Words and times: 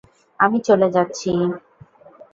আমি 0.39 0.57
চলে 0.67 0.87
যাচ্ছি! 0.95 1.31